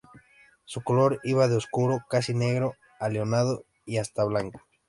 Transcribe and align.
Su 0.65 0.81
color 0.81 1.19
iba 1.23 1.47
de 1.47 1.55
oscuro, 1.57 1.99
casi 2.09 2.33
negro 2.33 2.73
a 2.99 3.07
leonado 3.07 3.65
y 3.85 3.97
hasta 3.97 4.23
blanco. 4.23 4.59